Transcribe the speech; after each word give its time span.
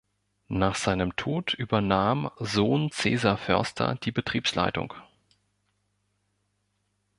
Nach 0.47 0.73
seinem 0.73 1.15
Tod 1.15 1.53
übernahm 1.53 2.31
Sohn 2.39 2.89
Cäsar 2.91 3.37
Förster 3.37 3.99
die 4.03 4.11
Betriebsleitung. 4.11 4.95